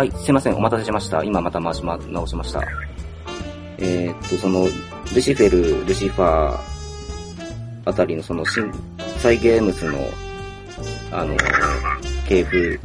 [0.00, 1.22] はい、すいません、お待たせしました。
[1.24, 2.62] 今また回しま、直しました。
[3.76, 4.66] えーっと、その、
[5.14, 6.58] ルシフェル、ルシファー
[7.84, 8.72] あたりのその、新、
[9.18, 9.98] サイゲームスの、
[11.12, 11.36] あの、
[12.26, 12.80] 系譜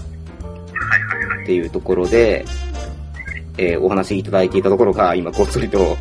[1.43, 2.43] っていうところで、
[3.57, 5.95] えーお話いただいていたところが、今、こっそりと、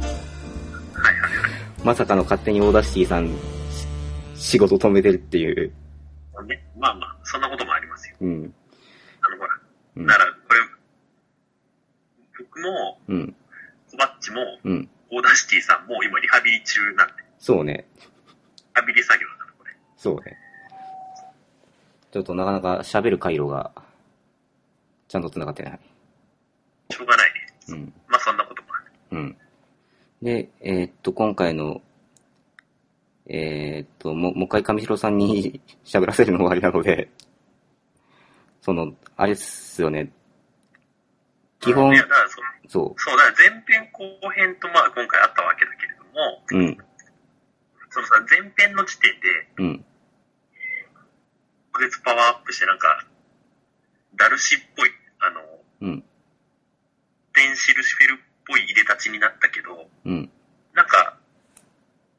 [1.84, 3.28] まさかの勝手にオーダーシティさん、
[4.34, 5.72] し仕事止めてるっていう、
[6.48, 8.16] ね、まあまあ、そんなこともありますよ。
[8.20, 8.52] うん、
[9.20, 9.50] あの、ほら。
[9.98, 10.43] うんだから、
[12.38, 13.36] 僕も、うん、
[13.90, 14.88] コバッチも、うん。
[15.10, 17.86] オーダーシティさんも今リハビリ中なんで、リそうね、
[18.72, 19.70] ハビリ作業だから、これ。
[19.96, 20.38] そうね。
[22.10, 23.70] ちょっとなかなか喋る回路が、
[25.08, 25.80] ちゃんと繋がってない。
[26.90, 27.54] しょうがないね。
[27.68, 27.92] うん。
[28.08, 28.92] まあ、そんなこともある。
[29.12, 29.36] うん。
[30.22, 31.82] で、えーっと、今回の、
[33.26, 37.08] えーっと、もう、もう一回上白さんに 喋らせるの終わりなので、
[38.62, 40.10] その、あれっすよね。
[41.64, 42.36] 基本いや、だからそ、
[42.68, 46.56] そそう、だから前編後編と、まあ、今回あったわけだけれども、う。
[46.56, 46.78] うん、
[47.90, 49.84] そのさ、前編の時点で、うん、
[51.72, 53.06] 個別パワーアップして、なんか、
[54.16, 54.90] ダルシっぽい、
[55.20, 55.40] あの、
[55.80, 56.04] うん、
[57.34, 60.30] 電子ルシフェルっぽい入れ立ちになったけど、うん、
[60.74, 61.18] なんか、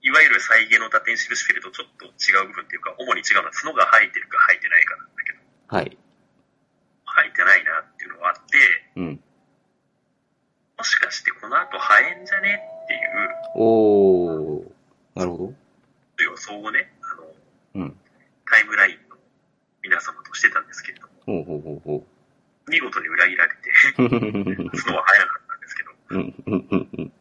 [0.02, 5.98] いわゆる再現の打点シルシフェルとちょっと違う部分っていうか、主に違うのは角が生えてるか生えてないかなんだけど、はい。
[7.10, 8.58] 生えてないなっていうのがあって、
[8.96, 9.20] うん。
[10.86, 12.62] もしかしてこの後生えんじゃね？
[12.84, 13.00] っていう
[13.56, 14.64] おー、
[15.16, 15.54] なるほど。
[16.24, 16.94] 予想をね、
[17.74, 17.98] あの、うん。
[18.46, 19.16] タイムラインの
[19.82, 22.06] 皆様としてたんですけれども、ほうほうほうほ
[22.68, 23.98] 見事に裏切られて、う。
[23.98, 27.12] 角は生えなかったんですけど、うん、うん、うん、うん。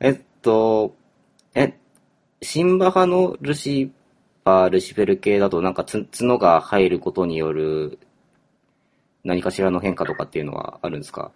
[0.00, 0.96] えっと、
[1.54, 1.78] え、
[2.40, 3.92] シンバ派のルシ
[4.42, 7.98] ファー、ルシフェル系だとなんかつ角が入ることによる
[9.22, 11.30] 何かしらの変化とかっていうのはあるんですか？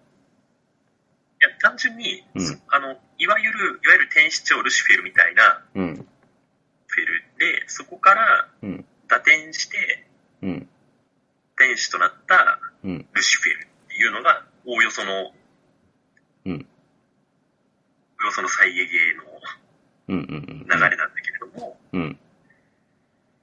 [1.60, 2.62] 単純に、うん。
[2.68, 10.06] あの、いわゆる、いわゆる天使長ルシフェルみたいなうん、フェルで、そこからうん、打点して、
[10.42, 10.68] うん、
[11.56, 15.32] 天使となったうん、ルシフェルっていうのが、おおよその、
[16.46, 16.66] うん、
[18.20, 19.24] おおよその再現芸の
[20.08, 22.18] うん、うん、流れなんだけれども、うん、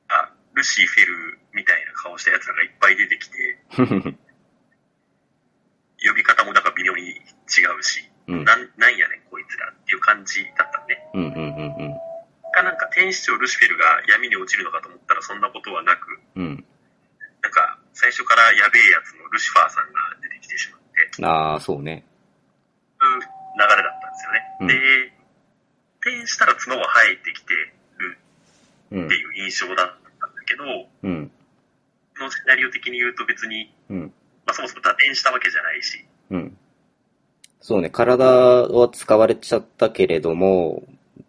[0.09, 4.17] あ、ルシフェルみたいな顔した奴らがいっぱい出てきて、うん、
[6.05, 7.13] 呼び方もなんか微妙に違
[7.47, 11.09] うし、うん、なん、なんやねんこいつらっていう感じだったのね。
[11.13, 11.97] うん、うん、うん、
[12.57, 16.65] かなんか天使長ルシフェルが闇に落ちるのかと思ったらそんなことはなく、うん。
[17.41, 22.03] なんか最初からやべえやつのルシファーさんが出てきてしまって、ああ、そうね。
[22.99, 23.27] そういう流
[23.61, 24.57] れだったんですよね。
[24.61, 24.73] うんで、
[26.01, 28.17] 天したら角は生えてきてる
[28.91, 30.63] うんって、いう印象だったんだけど、
[31.03, 31.31] うん、
[32.17, 34.13] このシナリオ的に言うと別に、うん、
[34.45, 36.57] まあそもそも打点したわけじゃないし、うん。
[37.61, 40.83] そうね、体は使われちゃったけれども、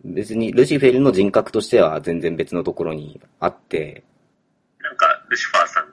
[0.04, 4.04] 別にルシフェルの人格としては全然別のところにあって、
[4.80, 5.92] なんかルシファーさんが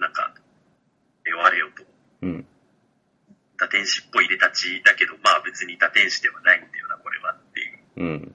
[0.00, 0.32] なんか、
[1.26, 1.84] え我よと、
[2.22, 2.46] うん、
[3.58, 8.34] 打天使っぽい入れ立ちだけど、まあ別に打天使ではないんだよな、これはっていう、うん、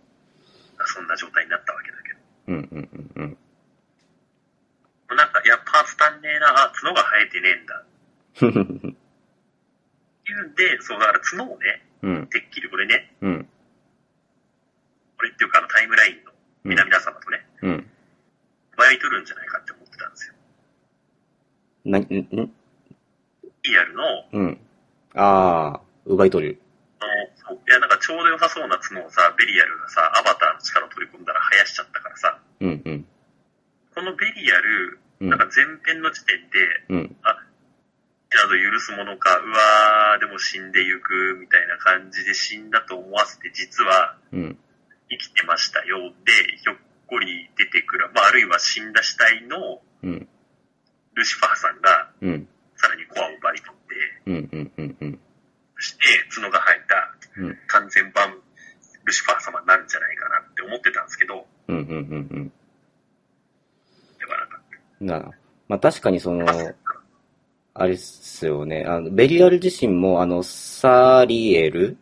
[0.86, 2.20] そんな状態になったわけだけど。
[2.48, 3.38] うん、うん、うん、うん。
[5.16, 7.84] なんか、いや、パーツ足んねえな、あ、角が生えてねえんだ。
[10.42, 13.48] うんで、そう、だから角をね、うん、てっきりこれね、うん、
[15.18, 16.32] これっていうかあのタイムラインの
[16.64, 17.88] 皆々様とね、うん。
[18.78, 20.34] 奪い取るんじゃないかって思ってたんですよ。
[21.86, 22.06] な、ん、ん？
[23.64, 24.04] リアルの、
[24.34, 24.60] うん。
[25.16, 26.60] ああ、奪い取る。
[27.00, 27.06] あ
[27.52, 33.06] のいや、なんかちょうど良さそうな角をさ、ベリアルがさ、アバターの力を取り込んだら生やしちゃったからさ、うん、うん、
[33.96, 35.30] このベリアル、うん。
[35.30, 37.16] なんか前編の時点で、うん、
[38.36, 44.58] など許すものか、うわー、でも死んでゆく、みたいな感じで死んだと思わせて、実はうん、
[45.10, 46.12] 生きてましたよ。
[46.26, 46.76] で、ひょっ
[47.08, 50.28] こり出てくる、まあ、あるいは死んだ死体のうん、
[51.14, 53.96] ルシファーさんが、うん、さらにコアを奪い取って。
[55.78, 57.58] そして角が生えたうん。
[57.68, 58.38] 完全版
[59.04, 62.52] ルシファー様になるんじゃないかなって思ってたんですけど、うん、うん、うん、
[64.20, 64.62] ではなかっ
[65.02, 65.08] うん。
[65.08, 65.32] な
[65.68, 66.46] まあ確かにその、
[67.78, 68.86] あれっすよね。
[68.88, 71.98] あの、ベリアル自身も、あの、サリエル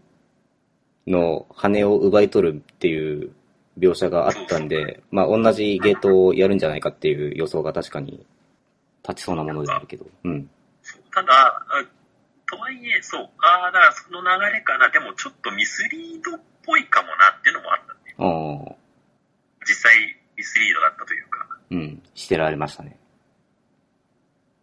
[1.07, 3.31] の羽を奪い取るっていう
[3.79, 8.23] 描写があったんで、まあ同じゲートをやるんじゃないかっていう予想が確かに
[9.01, 10.05] 立ちそうなものであるけど。
[10.23, 10.47] うん。
[11.11, 11.21] た。
[11.21, 11.63] ただ、あ
[12.47, 18.77] とはいえ、そう、ああ、だからその流れかな、でもちょっとミスリードっぽいかもなっていうのもあったね。
[19.67, 19.91] 実際
[20.37, 22.03] ミスリードだったというか、うん。
[22.13, 22.99] してられましたね。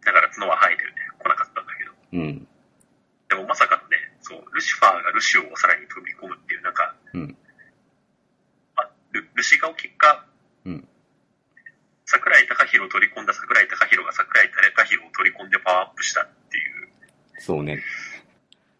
[0.05, 0.90] だから角は生えてる
[2.13, 2.47] うん。
[3.29, 7.37] でもまさかのね、そう、ルシファーがルシオをさらに飛び込むっていう、なんか、うん。
[8.75, 10.25] あルルシガを結果、
[10.65, 10.87] うん。
[12.05, 16.89] 桜井貴弘を取り込んだ桜井貴弘が桜井貴弘を取り込んでパワーアップしたっていう、
[17.39, 17.81] そうね。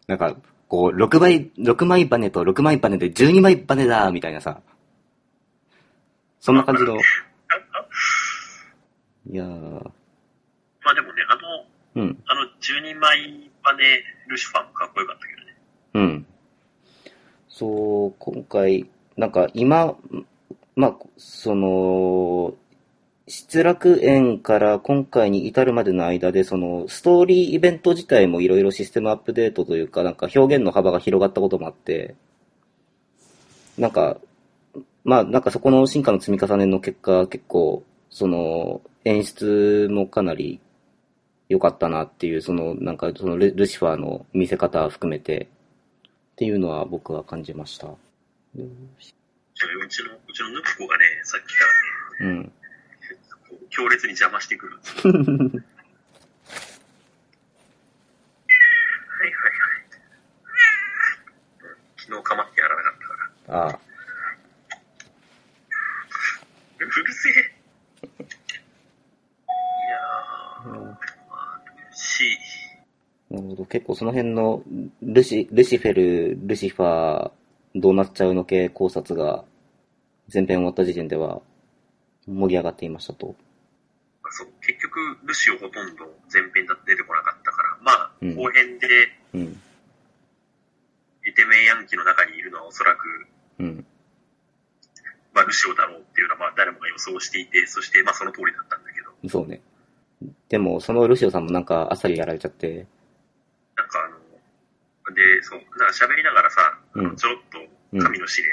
[0.06, 0.36] なんか、
[0.68, 4.60] こう、6枚、6枚バネと6枚バネで12枚バネだみたいなさ。
[6.40, 6.98] そんな感じの。
[9.30, 9.90] いやー、
[11.94, 13.82] うん、あの12枚バネ
[14.28, 15.56] ルシファーもかっこよかったけどね。
[15.94, 16.26] うん。
[17.48, 19.94] そう、今回、なんか今、
[20.74, 22.54] まあ、その、
[23.28, 32.14] 失楽園から今回に至るまでの間で、その、ストーリーイベント自体もいろいろシステムアップデートというか、なんか表現の幅が広がったこともあって、
[33.78, 34.18] なんか、
[35.04, 40.60] まあ、なんかそこの進化の積み重ねの結果、結構、その、演出もかなり
[41.48, 45.48] 良かったなっていう、その、なんか、そのル、ルシファーの見せ方含めて、
[46.32, 47.88] っていうのは僕は感じました。
[47.88, 47.98] う
[49.88, 51.64] ちの、うちのヌクコがね、さっきか
[52.20, 52.52] らね、うん。
[53.70, 54.78] 強烈に邪魔してくる。
[55.02, 55.12] はい
[59.24, 59.42] はいはい。
[61.96, 63.14] 昨日かまってやらなかったか
[63.52, 63.58] ら。
[63.66, 63.78] ああ、
[66.78, 67.32] うるせえ。
[67.32, 67.34] い
[69.88, 70.96] やー、
[71.94, 72.38] し、
[73.32, 73.64] なるほど。
[73.64, 74.62] 結構その辺の
[75.00, 77.30] ルシ、ルシフェル、ルシファー、
[77.74, 79.44] どうなっちゃうの系考察が
[80.32, 81.40] 前編終わった時点では
[82.26, 83.34] 盛り上がっていましたと。
[84.30, 88.86] そう、結局、ルシオほとんど前編だって出てこなかったから、まあ、うん後編で、
[89.34, 89.60] うん。
[91.24, 93.26] イテメンヤンキの中にいるのはおそらく、
[93.60, 93.86] うん。
[95.32, 99.62] まあ、ルシオだろうっていうのは、まあ、誰もが予想していて、そして、まあ、その通りだったんだけど、そうね。
[100.48, 102.86] でも、そのルシオさんもなんかあっさりやられちゃって、
[105.14, 107.58] で、そう、なんか喋りながらさ、うんちょろっと
[107.98, 108.48] 神の試練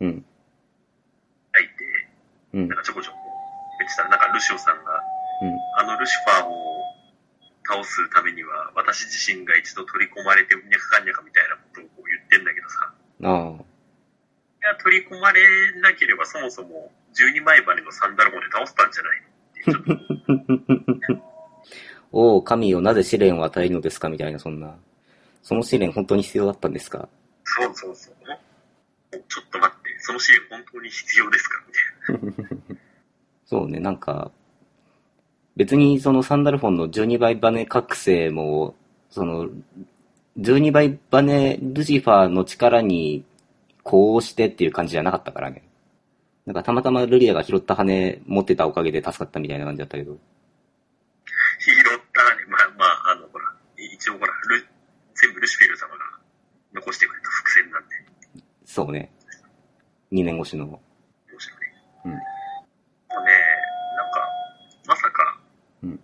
[0.00, 0.24] うん。
[1.54, 1.72] 書いて、
[2.54, 2.68] うん。
[2.68, 3.18] なんかちょこちょこ
[3.78, 5.02] 言ってたら、なんかルシオさんが、
[5.78, 6.82] あのルシファーを
[7.66, 13.26] 倒すためには、私自身が一度取り込まれて、うにゃかかんにゃかみたいなことをこう言ってんだけどさ、うん。
[13.26, 13.72] ああ。
[14.62, 15.42] いや、取り込まれ
[15.80, 19.98] なければそもそも12枚バネのサンダルゴンで倒せたんじゃないのっていう
[21.06, 21.32] ちょっと
[22.12, 24.76] おお、神よ、なぜ試練を与えるのですかみたいな、そんな。
[25.42, 27.08] その試練本当に必要だったんですか？
[27.44, 28.14] そうそうそう。
[29.28, 31.64] ちょっと待って、その試練本当に必要ですか？
[32.08, 32.76] みたいな。
[33.46, 34.30] そうね、なんか、
[35.56, 38.74] 別にそのサンダルフォンの12倍バネ覚醒も、
[39.10, 39.50] その、
[40.38, 43.24] 12倍バネルシファーの力に
[43.82, 45.62] こうしてっていう感じじゃなかったからね。
[46.46, 50.18] なんかたまたまルリアが拾った羽持ってたおかげで助かったみたいな感じだったけど。
[51.58, 51.74] 拾っ
[52.14, 53.44] たらね、まあまあ、あの、ほら、
[53.76, 54.66] 一応ほら、ル
[55.14, 55.96] 全部ルシフェル様が
[56.72, 57.94] 残してくれた伏線なんで、
[58.72, 59.12] そうね。
[60.12, 60.64] 2年越しの。
[60.64, 60.80] 面
[61.38, 61.84] 白いね。
[62.06, 62.12] うん。
[62.12, 62.24] もうね、
[63.96, 64.26] なんか、
[64.86, 65.38] まさか、
[65.82, 66.00] うん。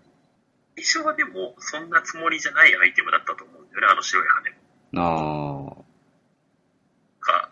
[0.77, 4.51] 最初はでも、そんなつもりじゃないアイテムだったと思うんだよね、あの白い羽
[5.01, 5.79] も。
[5.81, 7.51] ああ、か、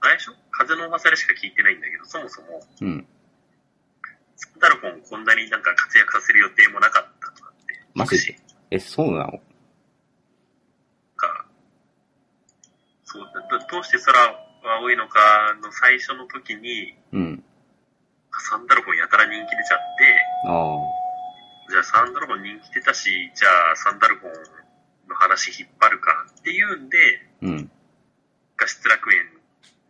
[0.00, 0.32] あれでしょ？
[0.50, 3.06] 風の噂でしか聞いてないんだけど、そもそも、うん。
[4.36, 7.86] サンダルフォンをこんなになんか活躍させる予定もなかったとかって。
[7.92, 8.38] マジで？
[8.70, 9.42] え、そうなの？
[11.16, 11.44] か、
[13.04, 15.20] そう、どどうして空は青いのか
[15.62, 17.44] の最初の時に、うん。
[18.50, 24.32] サンダルフォンやたら人気出ちゃって、ああ、じゃあサンダルフォン人気出たし、じゃあサンダルフォン
[25.08, 26.98] の話引っ張るかっていうんで、
[27.42, 27.70] うん。
[28.56, 29.18] が失楽園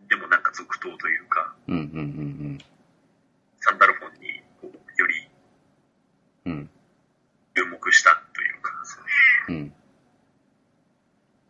[0.09, 1.83] でもなんか続投というか、うん、うん、う
[2.55, 2.59] ん、
[3.61, 5.29] サンダルフォンにこうより。
[7.55, 8.73] 注目したというか、
[9.49, 9.73] うん。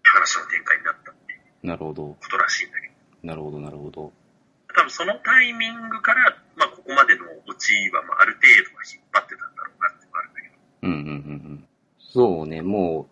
[0.02, 2.08] 話の展開になったっていうなるほど。
[2.08, 2.83] ことらしいんだけど、
[3.24, 4.12] なるほど、なるほど。
[4.74, 11.06] 多分そのタイミングから、まあここまでのオチはまあある程度は引っ張ってたんだろうなってのがあるんだけど、うん、うん、うん。
[11.06, 11.10] う
[11.54, 11.64] ん
[12.14, 13.08] そうね、も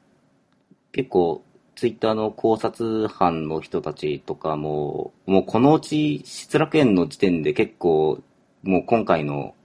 [0.71, 1.43] う、結構、
[1.75, 8.23] ツイッターの考察班の人たちとかも、もうこのうち失楽園の時点で結構、
[8.63, 9.57] もう今回の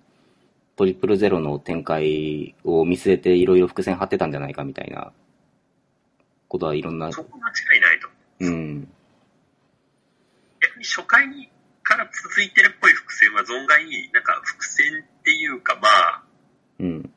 [0.75, 5.12] トリプルゼロの展開を見据えていろいろ伏線張ってたんじゃないかみたいな
[6.48, 8.08] ことはいろんな、そこ間違いないと。
[8.39, 8.97] うん、逆
[10.77, 11.50] に初回に
[11.84, 16.24] から続いてるっぽい伏線は存外になんか伏線っていうかまあ、
[16.79, 17.13] うん、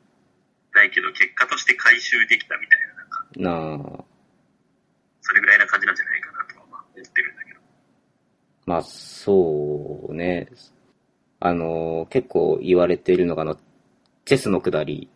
[0.73, 4.03] ないけど結果として回収できたみたいな、なんか、なあ、
[5.21, 7.59] それぐらいな感じなんじゃないかなとはまあ思ってるんだけど。
[8.65, 10.49] まあ、そうね。
[11.39, 13.57] あの、結構言われているのが、あの、
[14.25, 15.09] チェスのくだり。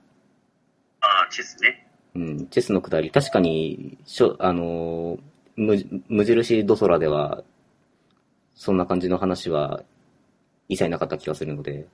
[1.01, 1.87] ああ、チェスね。
[2.15, 5.17] うん、チェスのくだり、確かに、しょ、あの
[5.55, 7.43] 無、無印ドソラでは、
[8.55, 9.83] そんな感じの話は
[10.69, 11.87] 一切なかった気がするので、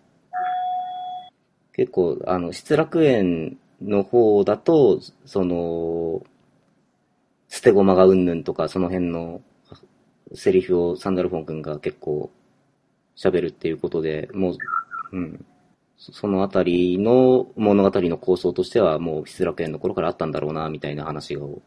[1.73, 6.21] 結構、あの、失楽園の方だと、その、
[7.47, 9.41] 捨て駒がうんぬんとか、その辺の
[10.33, 12.29] セリフをサンダルフォン君が結構
[13.17, 14.57] 喋るっていうことで、もう、
[15.13, 15.45] うん。
[15.97, 21.61] そのあたりの物語の構想としては、もう失楽園の頃からあったんだろうな、みたいな話を、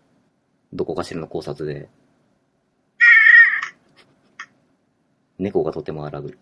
[0.72, 1.88] どこかしらの考察で。
[5.38, 6.38] 猫がとても荒ぶる。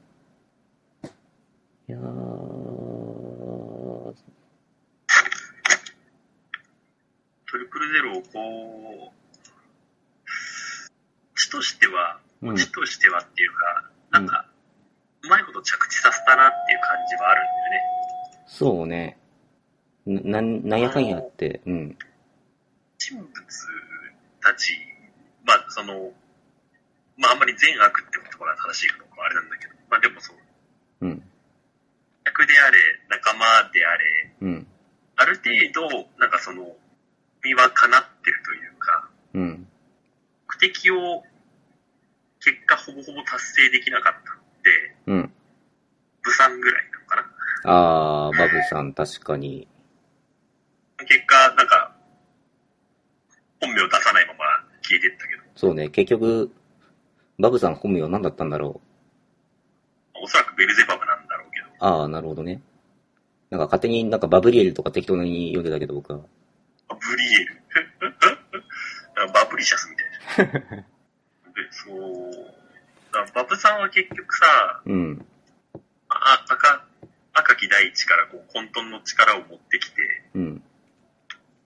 [1.89, 2.03] いやー。
[7.51, 9.13] トリプルゼロをこう、
[11.37, 14.47] 地としては、うん、地としてはっていうか、なんか、
[15.23, 17.83] うまいこと着地させたなっていう感じはあるんだよね。
[18.47, 19.19] そうね。
[20.07, 21.97] な、なんやかんやって、うん。
[22.99, 23.29] 人物
[24.41, 24.75] たち、
[25.45, 26.13] まあ、その、
[27.17, 30.37] まあ、あんまり善悪ってところは正しいかどうかあれなんだけど、まあでもそう。
[31.03, 31.23] うん。
[32.25, 32.79] 役であれ、
[33.09, 34.67] 仲間であれ、うん。
[35.17, 35.51] ある程
[35.91, 36.77] 度、なんかその、
[37.45, 39.69] 身はかなってるというか、うん。
[40.49, 41.23] 目的を、
[42.41, 44.33] 結果ほぼほぼ達成できなかった
[45.07, 45.33] うん。
[46.23, 47.23] ブさんぐらいなのかな。
[47.65, 49.67] ああ、バブさん、確かに。
[50.99, 51.97] 結果、なんか、
[53.61, 54.45] 本名出さないまま
[54.83, 55.43] 消えてったけど。
[55.57, 56.53] そうね、結局、
[57.43, 58.81] バブさん本名何だったんだろ
[60.15, 60.19] う？
[60.23, 61.67] おそらくベルゼバブなんだろうけど。
[61.85, 62.63] ああ、なるほどね。
[63.51, 66.21] なんか勝手になんかバブリエルとか適当に読んでたけど、僕は。
[66.89, 67.63] バブリエル？
[69.35, 70.85] バブリシャスみたいな。
[71.71, 72.33] そう、
[73.35, 75.27] バブさんは結局さ、うん。
[76.09, 76.87] あ赤、
[77.35, 79.97] 赤木大地からこう混沌の力を持ってきて、
[80.35, 80.63] うん。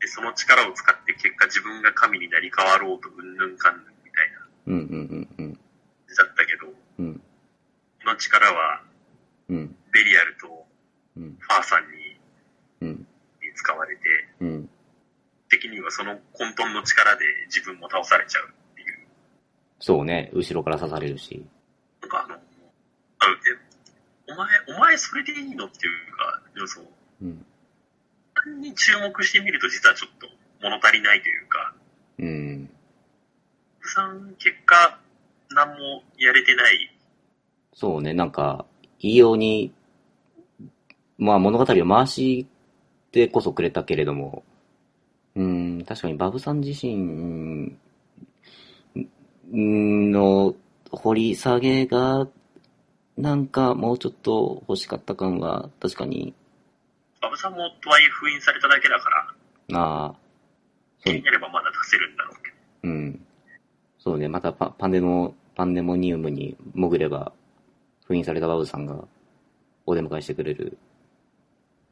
[0.01, 4.47] で、その力を使って結果自分が神になり変わろうとうんぬんかんぬんみたいな。
[4.67, 5.36] うんうんうんうん。
[6.17, 7.15] だったけど、うん。
[7.19, 8.83] この力は、
[9.49, 9.77] うん。
[9.93, 10.67] ベリアルと、
[11.17, 11.37] うん。
[11.39, 12.21] ファーさんに、
[12.81, 12.91] うん。
[12.91, 13.07] に
[13.55, 14.03] 使われて、
[14.41, 14.71] うん。
[15.49, 18.53] 的にはその混沌の力で自分も倒されちゃう。
[19.79, 21.47] そうね、後ろから刺されるし。
[22.01, 22.43] なんかあの、あえ、
[24.33, 26.81] お前、お前それでいいのっていうか、要素、
[27.23, 27.47] うん。
[28.61, 30.29] に注目してみると実はちょっと
[30.63, 31.75] 物足りないというか、
[32.19, 32.71] うん。
[33.83, 34.99] さん、結果、
[35.57, 36.95] 何もやれてない。
[37.73, 38.67] そうね、なんか、
[39.01, 39.73] いいように、
[41.19, 42.47] まあ物語を回し
[43.11, 44.45] てこそくれたけれども、
[45.35, 47.75] うん、確かにバブさん自身
[49.51, 50.55] の
[50.91, 52.29] 掘り下げが、
[53.17, 56.35] なんかもうちょっと欲しかった感は確かに。
[57.23, 59.11] バブさんもとはいえ封印されただけだか
[59.71, 59.79] ら。
[59.81, 60.15] ああ。
[61.03, 62.57] 気になればまだ出せるんだろうけど。
[62.83, 63.27] うん。
[63.99, 67.33] そうね、またパパンデモ、パンデモニウムに潜れば、
[68.07, 69.03] 封印されたバブさんが
[69.87, 70.77] お出迎えしてくれる。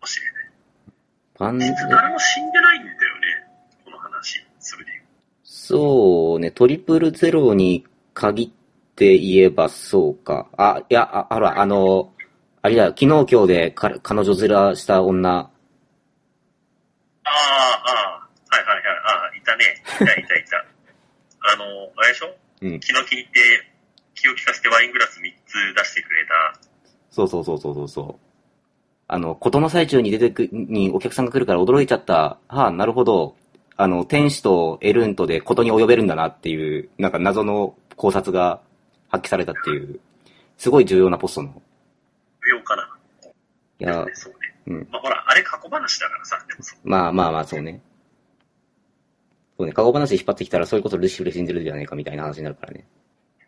[0.00, 0.44] かもしれない。
[1.34, 3.00] パンデ誰も死んでないんだよね、
[3.86, 4.90] この話、すべて。
[5.42, 8.50] そうね、トリプルゼロに限っ
[8.94, 10.46] て言えばそうか。
[10.58, 12.12] あ、いや、あ、あら、あの、
[12.60, 15.30] あれだ、昨日今日で彼女面した女。
[15.30, 19.64] ああ、ああ、はいはいはい、ああ、いたね。
[20.02, 20.58] いたいたいた。
[21.40, 21.64] あの、
[21.96, 22.43] あれでしょ？
[22.62, 22.80] うん。
[22.80, 23.30] 気の利いて、
[24.14, 26.60] 気を利かせてワイングラス3つ出してくれた。
[27.10, 28.24] そうそうそうそうそう。
[29.06, 32.38] あの、ことの最中に出てく、にお客さんが来るから驚いちゃった。
[32.48, 33.36] はあ、なるほど。
[33.76, 38.60] あの、天使とエルントでことに及べるんだなっていう、なんか謎の考察が
[39.08, 40.00] 発揮されたっていう、
[40.56, 41.62] すごい重要なポストの。
[42.42, 42.88] 重要かな。
[43.80, 44.38] いや、そうね。
[44.66, 44.88] うん。
[44.90, 47.82] まあほら、あれ過去話だからさ、でもまあまあまあ、そうね。
[49.56, 52.86] そうね、過去話引っ張ってきたら、それこそルシフル死んでるじゃないかみたいな話になるからね。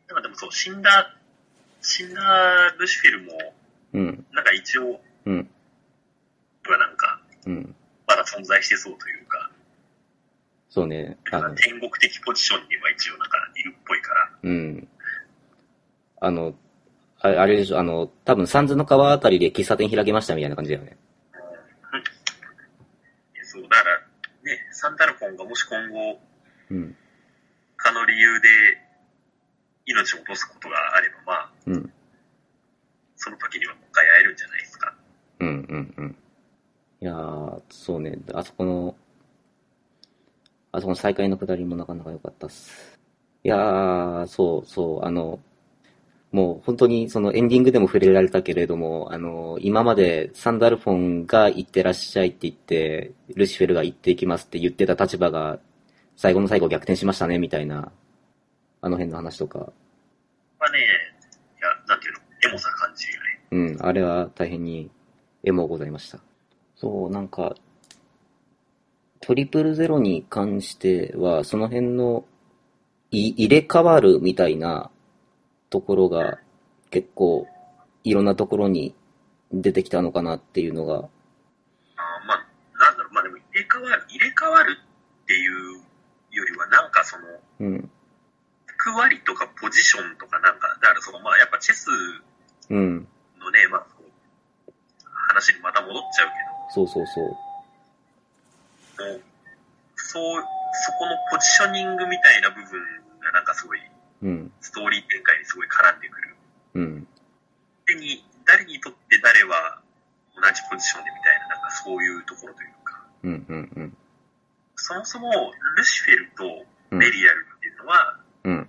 [0.06, 1.16] だからでもそう、死んだ、
[1.80, 3.54] 死んだルシフェルも、
[3.94, 4.26] うん。
[4.32, 5.50] なんか一応、うん。
[6.68, 7.74] はなんか、うん。
[8.06, 9.50] まだ存在してそうというか、
[10.76, 11.16] そうね。
[11.32, 14.30] あの天国的ポジションには一応なんかいるっぽいから。
[14.42, 14.88] うん。
[16.20, 16.54] あの、
[17.20, 20.98] あれあれでしょ、あの、多分三途の川あたりで喫茶店開けましたみたいな感じだよね。
[21.94, 22.04] うん。
[23.42, 23.96] そう、だから、
[24.42, 26.20] ね、サンタルフォンがもし今後、
[26.70, 26.96] うん。
[27.76, 28.48] かの理由で
[29.84, 31.92] 命を落とすことがあれば、まあ、うん。
[33.16, 34.94] その時にはもう一回会えるんじゃないですか。
[35.40, 36.16] うんうんうん。
[37.00, 38.94] いやー、そうね、あそこの、
[40.70, 42.96] あそこの再開の下りもなかなか良かったっす。
[43.42, 45.40] いやー、そうそう、あの、
[46.36, 55.58] もう本当にそのエンディングでも触れられたけれども、あの、今までサンダルフォンが行ってらっしゃいって言って、ルシフェルが行っていきますって言ってた立場が、
[56.14, 57.90] 最後の最後逆転しましたね、みたいな、
[58.82, 59.60] あの辺の話とか。
[60.60, 60.82] まあね、い
[61.62, 62.18] や、なんていうの、
[62.50, 63.78] エモさ感じるよね。
[63.78, 64.90] うん、あれは大変に
[65.42, 66.18] エモございました。
[66.74, 67.56] そう、なんか、
[69.20, 72.26] トリプルゼロに関しては、その辺の
[73.10, 74.90] い入れ替わるみたいな
[75.70, 76.38] ところが
[76.90, 77.46] 結構
[78.04, 78.94] いろんなところに
[79.52, 80.96] 出てきたのかなっていうのが。
[80.96, 81.00] あ
[82.26, 82.46] まあ、
[82.78, 84.78] なんだろう、まあでも入れ替わる、入れ替わる
[85.22, 85.78] っていう
[86.30, 87.24] よりはなんかその、
[87.60, 87.90] うん。
[88.68, 91.88] 役割とかポジションとかなんか、だからそのまあやっぱチェス
[92.70, 93.86] のね、うん、まあ
[95.36, 96.86] 話にまた戻っちゃうけど。
[96.86, 97.24] そうそうそう。
[97.24, 97.30] も
[99.16, 99.22] う、
[99.96, 100.42] そう、
[100.72, 102.80] そこのポジショニングみたいな部分
[103.20, 103.80] がなんかすごい、
[104.22, 106.36] うん、ストーリー展開にすごい絡んでくる。
[106.74, 107.06] うん。
[107.86, 109.80] でに、誰にとって誰は
[110.34, 113.04] 同じポジションでみたいな、なんかそういうところというか。
[113.22, 113.96] うんうんうん。
[114.76, 115.30] そもそも、
[115.76, 116.44] ルシフェルと
[116.96, 118.68] ベリアルっていうのは、うん。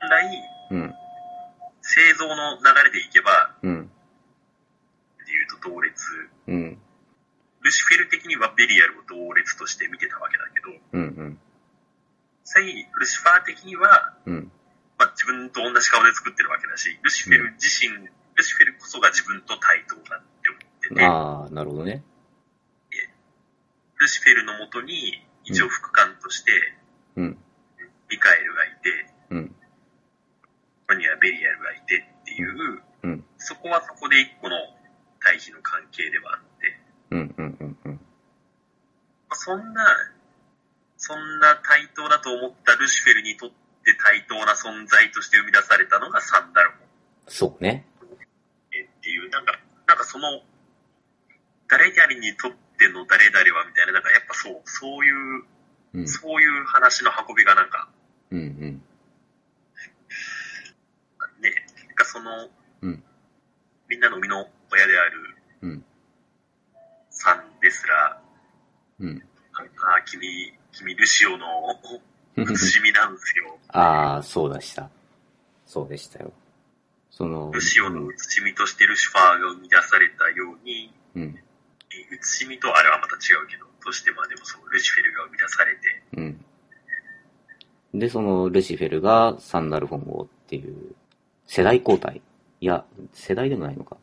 [0.00, 0.94] 本来、うん。
[1.82, 3.90] 製造の流れでいけば、うん。
[5.22, 6.04] っていうと同列。
[6.46, 6.78] うん。
[7.62, 11.38] ルシフェル的にはベリアルを同列として見てたわけだけど、うんうん。
[12.48, 14.52] 際、ルシファー的には、うん。
[14.98, 21.04] まあ、自分と同じ顔で作ってるわけだし、ルシフェル自身、うん、ルシフェルこそが自分と対等だって思ってて。
[21.04, 22.02] ああ、なるほどね。
[23.98, 26.52] ルシフェルのもとに、一応副官として、
[27.16, 27.38] うん。
[28.10, 29.48] ミカエルがいて、うん。
[29.48, 29.54] こ
[30.88, 33.24] こにはベリアルがいてっていう、うん。
[33.38, 34.56] そこはそこで一個の
[35.20, 38.00] 対比の関係ではあって、うんうんうんうん。
[39.32, 39.84] そんな、
[40.98, 43.56] そんな対等だと思ったルシフェルにとって
[44.02, 46.78] 対等な存在として生み出されたのがサンダルモン。
[47.28, 47.86] そうね。
[48.68, 49.52] っていう、なんか、
[49.86, 50.42] なんかその、
[51.68, 55.44] 誰々にとっての誰々はみたいな、なんかやっぱそう、そういう、
[55.94, 57.88] うん、そういう話の運びがなんか、
[58.30, 58.82] うんうん。
[61.40, 62.48] ね、なんかその、
[62.82, 63.04] うん、
[63.88, 65.84] みんなの生みの親である、うん、
[67.10, 68.20] さんですら、
[69.00, 69.22] うん。
[69.54, 71.46] あ、君、君、ルシオの
[72.36, 73.58] 写しみなんですよ。
[73.68, 74.88] ああ、そうでした。
[75.66, 76.32] そうでしたよ。
[77.10, 81.38] その、ルシオの写しみとしてルシファーが生み出されたように、うん。
[82.12, 88.00] 写しみとあれはまた違うけど、としてまあでもそう、ルシフェルが生み出されて、うん。
[88.00, 90.94] で、そのルシフェルがサンダルフォンをっていう、
[91.46, 92.20] 世代交代
[92.60, 93.96] いや、世代でもないのか。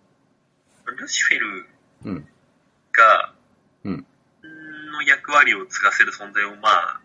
[0.86, 1.66] ルシフェル
[2.06, 2.28] うん。
[2.92, 3.34] が、
[3.84, 4.06] うん。
[4.96, 7.02] の役割を継がせる存在を、まあ、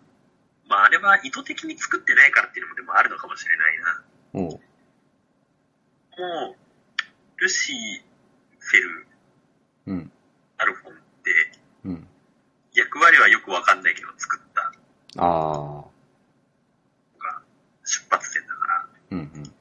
[0.68, 4.04] まあ、あれは意図的に作ってないからっていうのもでもあるのかもしれないな。
[6.16, 7.72] もう、ルシ
[8.58, 9.06] フェル、
[9.86, 10.12] うん。
[10.58, 12.06] アルフォンって、うん。
[12.74, 14.72] 役割はよくわかんないけど作った。
[15.16, 15.84] ああ。
[17.18, 17.42] が
[17.84, 18.86] 出発点だから。
[19.10, 19.52] うんうん。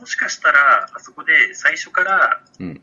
[0.00, 2.82] もしかしたら、あそこで最初から、うん。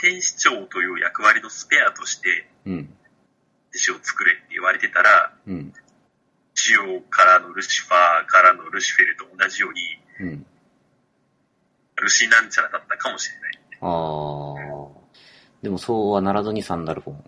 [0.00, 2.78] 天使長という役割のスペアとして、うん。
[3.70, 5.72] 弟子を作れって言われてたら、うん。
[6.54, 9.80] ジオからのルシファーからのルシフェルと同じように、
[10.20, 10.46] うん。
[11.96, 13.60] ルシなんちゃらだったかもしれない。
[13.80, 15.00] ああ。
[15.62, 17.24] でもそうはならずにサンダルフォン。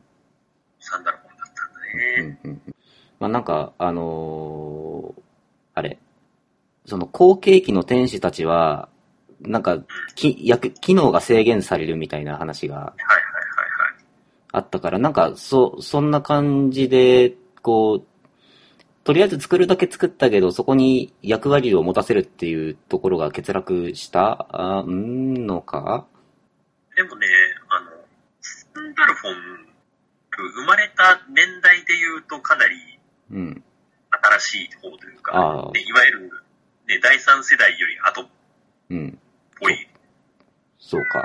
[0.80, 2.38] サンダルフォンだったんだね。
[2.44, 2.74] うんうん。
[3.20, 5.22] まあなんか、あのー、
[5.74, 5.98] あれ、
[6.86, 8.88] その後継機の天使たちは、
[9.42, 9.78] なんか、
[10.14, 12.94] き、役、機能が制限されるみたいな話が、
[14.52, 18.06] あったから、なんか、そ、そんな感じで、こう、
[19.04, 26.06] とりあえず作るだけ作ったけど、そこに役割を持たせるっていうところが欠落したあんのか？
[26.94, 27.26] でもね、
[27.68, 27.90] あの、
[28.40, 29.34] スンダルフォン、
[30.30, 32.76] 生まれた年代で言うとかなり、
[33.32, 33.64] うん。
[34.10, 36.30] 新しい方というか、うん、いわゆる、
[36.86, 38.28] ね、第三世代より後、
[38.90, 39.18] うん。
[40.92, 41.24] そうか。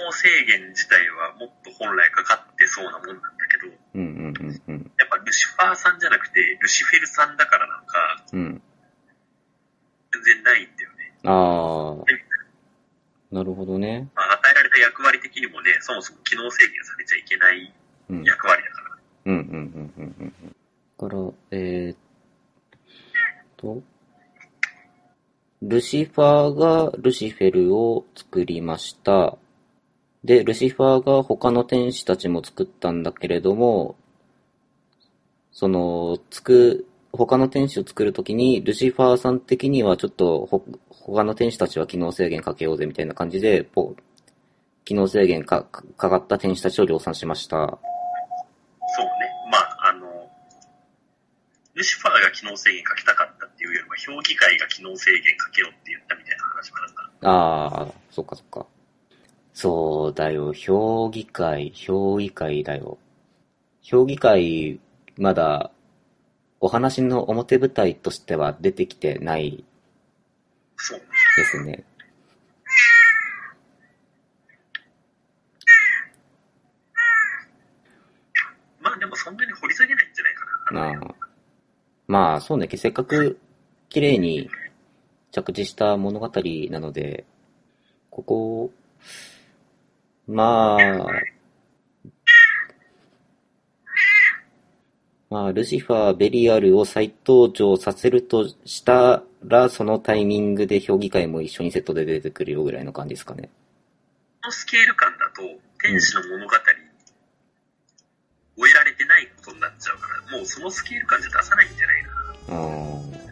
[0.00, 3.20] もう制限自体はもっと本来かかってそうなもんなんだ
[3.52, 4.92] けど、うんうんうんうん。
[4.96, 8.62] やっぱルシファーさんじゃなくて、ルシフェルさんだからなんか、うん。
[10.10, 11.12] 全然ないんだよね。
[11.24, 13.34] ああ。
[13.34, 14.08] なるほどね。
[14.14, 17.74] まあ、与えられた役割的にもね、そもそも機能制限されちゃいけない
[18.24, 18.96] 役割だから。
[19.26, 20.56] うん、うん、うん、うん、うん。
[20.96, 21.96] だから、えー、っ
[23.58, 23.82] と、
[25.68, 29.36] ルシファーがルシフェルを作りました。
[30.22, 33.96] で、ルシファーが他の天使たちも作ったんだけれども、
[35.50, 43.96] その、つく、他の天使を作るときに、ルシファーさん的にはちょっとほ、他の天使たちは機能制限かけようぜみたいな感じで、ポ
[44.84, 47.56] 機能制限かかかった天使たちを量産しました。
[47.56, 47.80] そうね。
[49.50, 50.06] まあ、あの、
[51.74, 57.30] ルシファーが機能制限かけたかったっていうよりは、評議会が機能制限かけろって言ったみたいな話もあるから。
[57.30, 58.66] ああ、そっかそっか。
[59.54, 62.98] そうだよ、評議会、評議会だよ。
[63.80, 64.78] 評議会、
[65.16, 65.70] まだ、
[66.60, 69.64] お話の表舞台としては出てきてない
[71.36, 71.84] ですね。
[78.80, 81.00] まあでもそんなに掘り下げないんじゃないかな。
[81.00, 81.14] まあ、
[82.06, 83.38] まあそうね、せっかく
[83.88, 84.50] 綺麗に
[85.30, 86.30] 着地した物語
[86.70, 87.24] なので、
[88.10, 88.70] ここ、
[90.26, 91.06] まあ、
[95.28, 103.50] まあ、ルシファー、ベリアルを再登場させるとしたら、そのタイミングで評議会も一緒にセットで出てくるよぐらいの感じですかね。
[104.42, 105.42] このスケール感だと、
[105.82, 106.52] 天使の物語、
[108.56, 112.10] 終えられてないことになっちゃうから、もうそのスケール感じゃ出さないんじゃないか
[112.54, 113.25] な。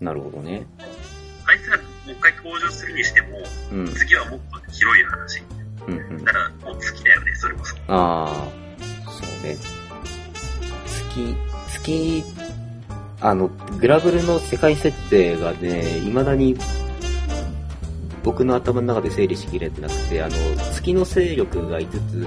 [0.00, 0.66] なるほどね。
[1.46, 3.38] あいつがもう一回登場するにしても、
[3.72, 5.42] うん、次はもっと広い話。
[5.86, 7.76] うんうん、だから、もう月だよね、それこそ。
[7.88, 8.48] ああ、
[9.10, 9.56] そうね。
[10.86, 11.36] 月、
[11.68, 12.24] 月、
[13.20, 16.56] あの、グラブルの世界設定がね、未だに
[18.24, 20.34] 僕の頭の中で整理しきれてなくて、あの、
[20.72, 22.26] 月の勢力が5つ